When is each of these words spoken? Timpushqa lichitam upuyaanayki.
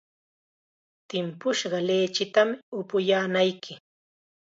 Timpushqa 1.09 1.79
lichitam 1.87 2.49
upuyaanayki. 2.79 3.73